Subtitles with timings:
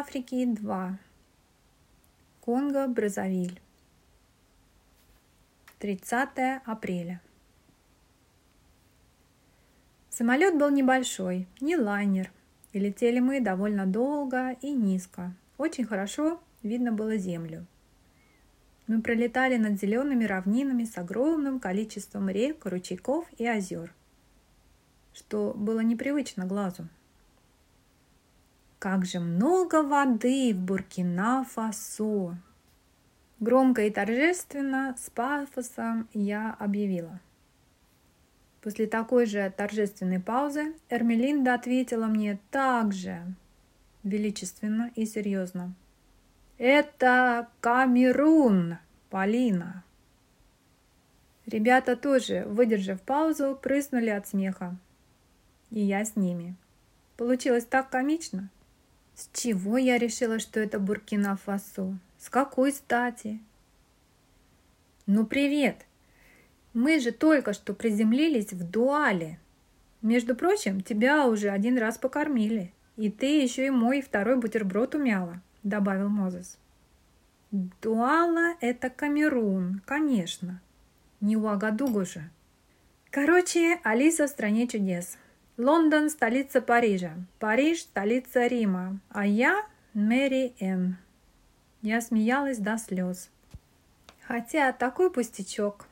[0.00, 0.96] Африки 2.
[2.40, 3.60] Конго, Бразовиль.
[5.80, 7.20] 30 апреля.
[10.08, 12.30] Самолет был небольшой, не лайнер,
[12.72, 15.34] и летели мы довольно долго и низко.
[15.56, 17.66] Очень хорошо видно было землю.
[18.86, 23.92] Мы пролетали над зелеными равнинами с огромным количеством рек, ручейков и озер,
[25.12, 26.86] что было непривычно глазу.
[28.78, 32.36] Как же много воды в Буркина-Фасо!
[33.40, 37.18] Громко и торжественно, с пафосом я объявила.
[38.60, 43.22] После такой же торжественной паузы Эрмелинда ответила мне так же
[44.04, 45.74] величественно и серьезно.
[46.56, 48.78] «Это Камерун,
[49.10, 49.84] Полина!»
[51.46, 54.76] Ребята тоже, выдержав паузу, прыснули от смеха.
[55.70, 56.54] И я с ними.
[57.16, 58.50] Получилось так комично.
[59.18, 61.98] С чего я решила, что это Буркина-Фасо?
[62.20, 63.40] С какой стати?
[65.06, 65.86] Ну, привет!
[66.72, 69.40] Мы же только что приземлились в Дуале.
[70.02, 72.72] Между прочим, тебя уже один раз покормили.
[72.96, 76.56] И ты еще и мой второй бутерброд умяла, добавил Мозес.
[77.50, 80.62] Дуала– это Камерун, конечно.
[81.20, 82.30] Не Уагадугу же.
[83.10, 85.18] Короче, Алиса в стране чудес–
[85.58, 90.98] Лондон– столица Парижа, Париж– столица Рима, а я– Мэри Энн.
[91.82, 93.28] Я смеялась до слез.
[94.22, 95.88] Хотя такой пустячок.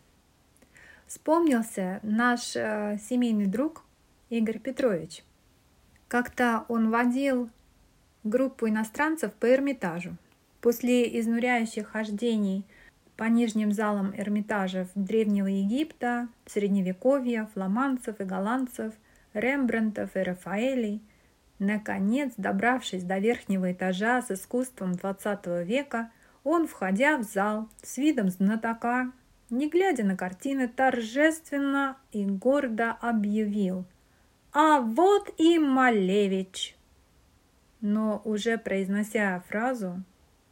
[1.08, 3.82] Вспомнился наш э, семейный друг
[4.30, 5.24] Игорь Петрович.
[6.06, 7.50] Как-то он водил
[8.22, 10.16] группу иностранцев по Эрмитажу.
[10.60, 12.64] После изнуряющих хождений
[13.16, 18.94] по нижним залам Эрмитажа Древнего Египта, Средневековья, фламандцев и голландцев–
[19.34, 21.02] Рембрандтов и Рафаэлей.
[21.58, 26.10] Наконец, добравшись до верхнего этажа с искусством XX века,
[26.44, 29.12] он, входя в зал с видом знатока,
[29.50, 33.84] не глядя на картины, торжественно и гордо объявил
[34.52, 36.76] «А вот и Малевич!»
[37.80, 40.02] Но уже произнося фразу,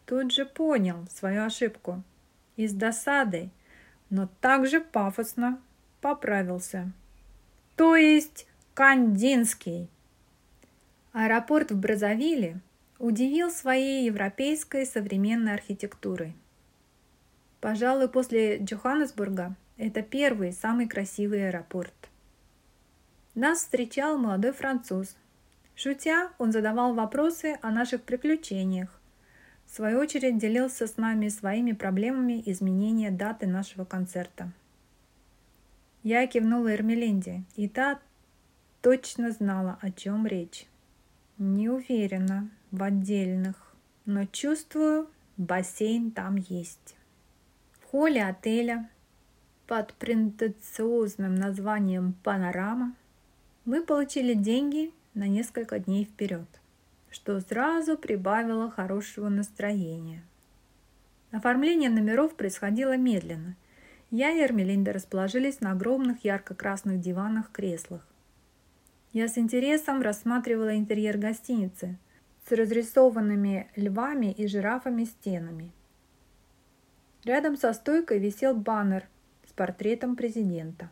[0.07, 2.03] тут же понял свою ошибку
[2.57, 3.51] и с досадой,
[4.11, 5.61] но также пафосно
[6.01, 6.93] поправился.
[7.77, 9.89] То есть Кандинский.
[11.13, 12.59] Аэропорт в Бразовиле
[12.99, 16.35] удивил своей европейской современной архитектурой.
[17.61, 21.95] Пожалуй, после Джоханнесбурга это первый самый красивый аэропорт.
[23.37, 25.17] Нас встречал молодой француз.
[25.77, 29.01] Шутя, он задавал вопросы о наших приключениях.
[29.67, 34.51] В свою очередь делился с нами своими проблемами изменения даты нашего концерта.
[36.03, 38.01] Я кивнула Эрмелинде, и та
[38.85, 40.67] точно знала, о чем речь.
[41.39, 43.75] Не уверена в отдельных,
[44.05, 45.09] но чувствую,
[45.39, 46.95] бассейн там есть.
[47.81, 48.91] В холле отеля
[49.67, 52.95] под претенциозным названием «Панорама»
[53.65, 56.49] мы получили деньги на несколько дней вперед,
[57.11, 60.23] что сразу прибавило хорошего настроения.
[61.31, 63.57] Оформление номеров происходило медленно.
[64.11, 68.07] Я и Эрмелинда расположились на огромных ярко-красных диванах-креслах.
[69.15, 71.97] Я с интересом рассматривала интерьер гостиницы
[72.49, 75.71] с разрисованными львами и жирафами стенами.
[77.23, 79.07] Рядом со стойкой висел баннер
[79.49, 80.91] с портретом президента.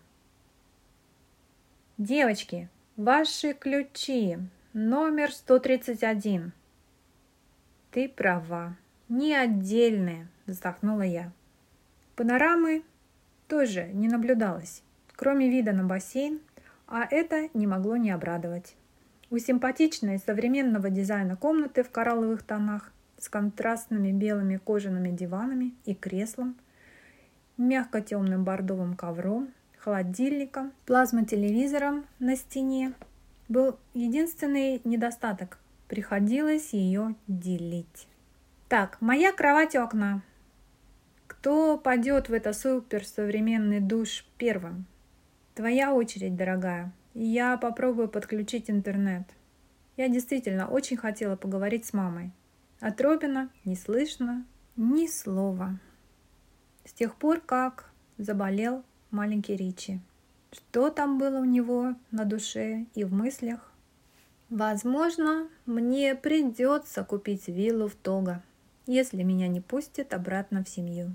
[1.98, 4.38] «Девочки, ваши ключи,
[4.72, 6.52] номер 131».
[7.90, 8.76] «Ты права,
[9.08, 11.32] не отдельные»,– вздохнула я.
[12.14, 12.84] Панорамы
[13.48, 14.84] тоже не наблюдалось.
[15.16, 16.40] Кроме вида на бассейн,
[16.92, 18.76] а это не могло не обрадовать.
[19.30, 26.54] У симпатичной современного дизайна комнаты в коралловых тонах с контрастными белыми кожаными диванами и креслом,
[27.56, 29.48] мягко темным бордовым ковром,
[29.78, 32.92] холодильником, плазмотелевизором на стене
[33.48, 35.58] был единственный недостаток.
[35.88, 38.06] Приходилось ее делить.
[38.68, 40.22] Так, моя кровать у окна.
[41.26, 44.84] Кто пойдет в это суперсовременный душ первым?
[45.54, 46.92] Твоя очередь, дорогая.
[47.12, 49.24] Я попробую подключить интернет.
[49.98, 52.30] Я действительно очень хотела поговорить с мамой.
[52.80, 54.46] От Робина не слышно
[54.76, 55.78] ни слова.
[56.84, 60.00] С тех пор, как заболел маленький Ричи.
[60.52, 63.72] Что там было у него на душе и в мыслях?
[64.48, 68.42] Возможно, мне придется купить виллу в Того,
[68.86, 71.14] если меня не пустят обратно в семью.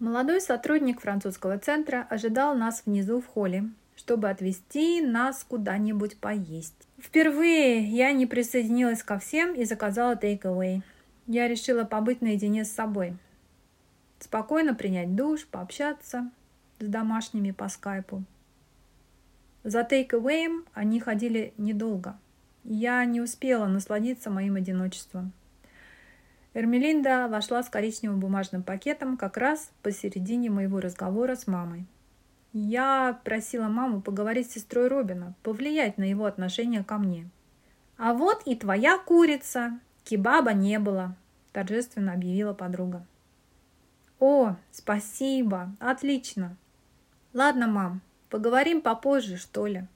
[0.00, 6.88] Молодой сотрудник французского центра ожидал нас внизу в холле, чтобы отвезти нас куда-нибудь поесть.
[6.98, 10.80] Впервые я не присоединилась ко всем и заказала take-away.
[11.26, 13.14] Я решила побыть наедине с собой.
[14.20, 16.30] Спокойно принять душ, пообщаться
[16.78, 18.24] с домашними по скайпу.
[19.64, 22.18] За take-away они ходили недолго.
[22.64, 25.34] Я не успела насладиться моим одиночеством.
[26.52, 31.86] Эрмелинда вошла с коричневым бумажным пакетом как раз посередине моего разговора с мамой.
[32.52, 37.28] Я просила маму поговорить с сестрой Робина, повлиять на его отношение ко мне.
[37.96, 39.78] «А вот и твоя курица!
[40.02, 41.14] Кебаба не было!»–
[41.52, 43.06] торжественно объявила подруга.
[44.18, 45.70] «О, спасибо!
[45.78, 46.56] Отлично!
[47.32, 49.86] Ладно, мам, поговорим попозже, что ли?»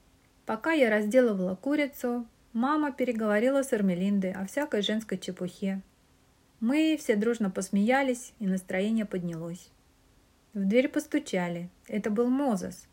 [0.45, 5.81] Пока я разделывала курицу, мама переговорила с Эрмелиндой о всякой женской чепухе,
[6.59, 9.69] мы все дружно посмеялись, и настроение поднялось.
[10.53, 11.69] В дверь постучали.
[11.87, 12.87] Это был Мозес.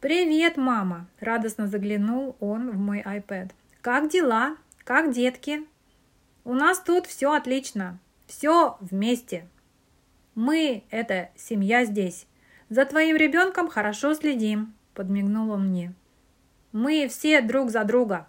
[0.00, 3.50] «Привет, мама!»– радостно заглянул он в мой iPad.
[3.80, 4.56] «Как дела?
[4.84, 5.66] Как детки?»
[6.44, 7.98] «У нас тут все отлично.
[8.26, 9.48] Все вместе.
[10.34, 12.26] Мы– это семья здесь.
[12.68, 15.94] За твоим ребенком хорошо следим»,– подмигнул он мне.
[16.72, 18.28] «Мы все друг за друга.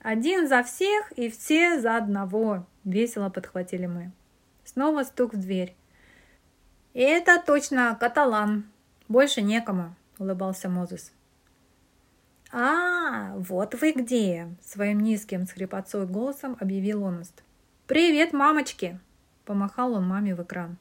[0.00, 4.12] Один за всех и все за одного», Весело подхватили мы.
[4.64, 5.76] Снова стук в дверь.
[6.94, 8.64] «Это точно каталан.
[9.08, 11.12] Больше некому»,— улыбался Мозес.
[12.50, 17.42] «А, вот вы где!»— своим низким с голосом объявил Оност.
[17.86, 18.98] «Привет, мамочки!»—
[19.44, 20.78] помахал он маме в экран.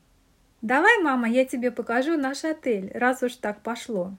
[0.61, 4.13] «Давай, мама, я тебе покажу наш отель, раз уж так пошло».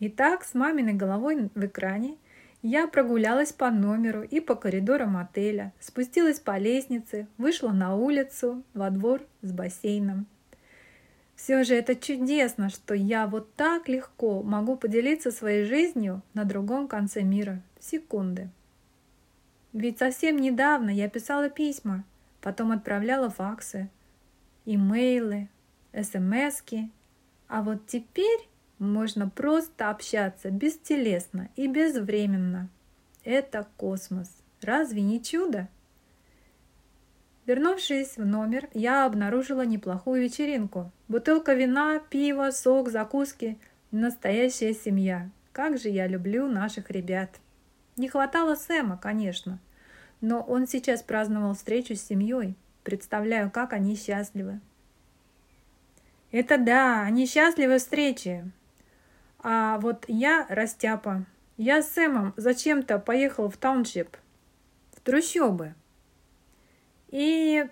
[0.00, 2.16] Итак, с маминой головой в экране—
[2.62, 8.90] я прогулялась по номеру и по коридорам отеля, спустилась по лестнице, вышла на улицу, во
[8.90, 10.26] двор с бассейном.
[11.36, 16.86] Все же это чудесно, что я вот так легко могу поделиться своей жизнью на другом
[16.86, 18.50] конце мира в секунды.
[19.72, 22.04] Ведь совсем недавно я писала письма,
[22.42, 23.88] потом отправляла факсы,
[24.66, 25.48] имейлы,
[25.94, 26.90] смски,
[27.48, 28.49] а вот теперь
[28.80, 32.68] можно просто общаться бестелесно и безвременно.
[33.22, 34.34] Это космос.
[34.62, 35.68] Разве не чудо?
[37.46, 40.90] Вернувшись в номер, я обнаружила неплохую вечеринку.
[41.08, 43.58] Бутылка вина, пиво, сок, закуски.
[43.90, 45.28] Настоящая семья.
[45.52, 47.38] Как же я люблю наших ребят.
[47.96, 49.58] Не хватало Сэма, конечно.
[50.20, 52.56] Но он сейчас праздновал встречу с семьей.
[52.82, 54.60] Представляю, как они счастливы.
[56.30, 58.50] Это да, они счастливы встречи.
[59.42, 61.24] А вот я растяпа.
[61.56, 64.16] Я с Сэмом зачем-то поехал в тауншип,
[64.92, 65.74] в трущобы.
[67.08, 67.66] И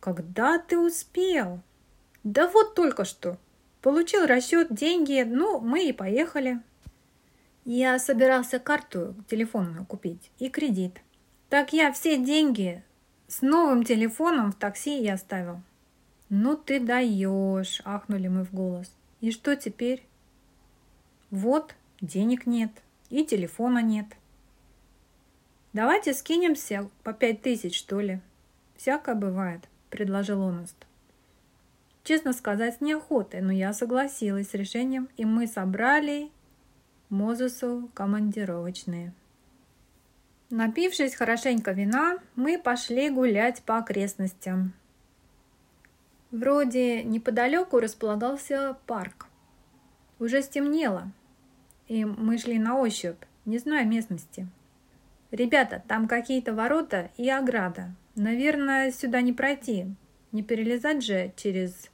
[0.00, 1.60] когда ты успел?
[2.24, 3.38] Да вот только что.
[3.80, 6.60] Получил расчет, деньги, ну, мы и поехали.
[7.64, 11.00] Я собирался карту телефонную купить и кредит.
[11.48, 12.82] Так я все деньги
[13.28, 15.62] с новым телефоном в такси и оставил.
[16.28, 18.90] Ну ты даешь, ахнули мы в голос.
[19.20, 20.06] И что теперь?
[21.32, 22.70] Вот, денег нет
[23.08, 24.06] и телефона нет.
[25.72, 28.20] Давайте скинемся по пять тысяч, что ли.
[28.76, 30.76] Всякое бывает, предложил Оност.
[32.04, 36.30] Честно сказать, с неохотой, но я согласилась с решением, и мы собрали
[37.08, 39.14] Мозесу командировочные.
[40.50, 44.74] Напившись хорошенько вина, мы пошли гулять по окрестностям.
[46.30, 49.28] Вроде неподалеку располагался парк.
[50.18, 51.10] Уже стемнело,
[51.88, 54.48] и мы шли на ощупь, не зная местности.
[55.30, 57.94] «Ребята, там какие-то ворота и ограда.
[58.14, 59.86] Наверное, сюда не пройти.
[60.30, 61.90] Не перелезать же через...»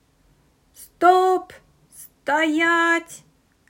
[0.74, 1.52] «Стоп!
[1.94, 3.24] Стоять!»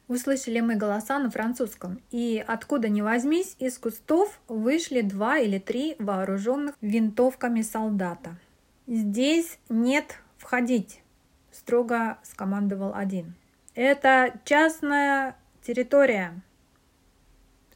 [0.09, 5.97] Услышали мы голоса на французском, и откуда ни возьмись, из кустов вышли два или три
[5.99, 8.39] вооруженных винтовками солдата.
[8.87, 11.03] «Здесь нет входить»,–
[11.53, 13.35] строго скомандовал один.
[13.75, 15.37] «Это частная
[15.69, 16.41] территория.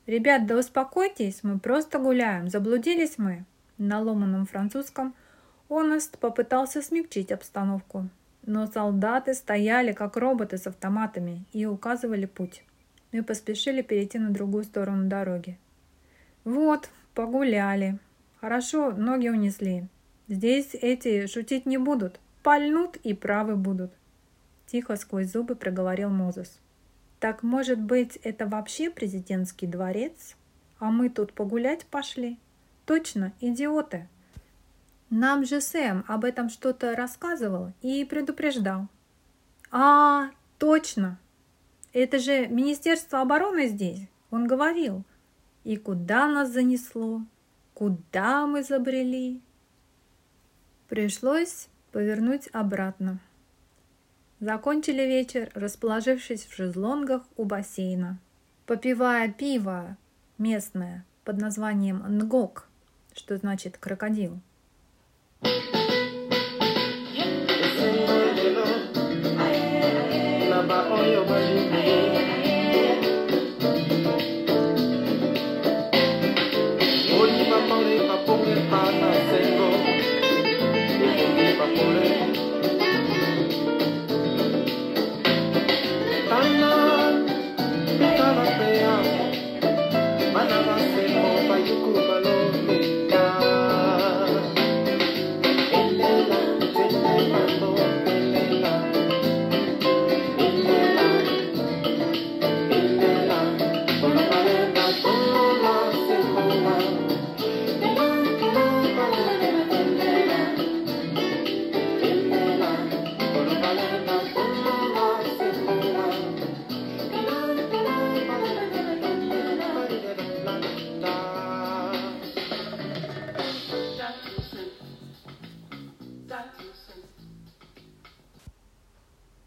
[0.07, 3.45] Ребят, да успокойтесь, мы просто гуляем, заблудились мы.
[3.77, 5.15] На ломаном французском
[5.69, 8.09] Оneст попытался смягчить обстановку,
[8.47, 12.65] но солдаты стояли как роботы с автоматами и указывали путь.
[13.13, 15.59] Мы поспешили перейти на другую сторону дороги.
[16.45, 17.99] Вот, погуляли.
[18.41, 19.85] Хорошо, ноги унесли.
[20.29, 22.21] Здесь эти шутить не будут.
[22.43, 23.93] Пальнут и правы будут.
[24.65, 26.59] Тихо сквозь зубы проговорил Мозес.
[27.23, 30.35] Так, может быть, это вообще президентский дворец?
[30.81, 32.37] А мы тут погулять пошли?
[32.85, 34.09] Точно, идиоты.
[35.09, 38.89] Нам же Сэм об этом что-то рассказывал и предупреждал.
[39.71, 41.21] А, точно.
[41.93, 45.05] это же Министерство обороны здесь, он говорил.
[45.63, 47.23] И куда нас занесло?
[47.73, 49.41] Куда мы забрели?
[50.89, 53.21] Пришлось повернуть обратно.
[54.43, 58.19] Закончили вечер, расположившись в шезлонгах у бассейна,
[58.67, 59.97] попивая пиво
[60.37, 62.69] местное под названием нгок,
[63.15, 64.41] что значит крокодил.
[70.65, 72.12] Por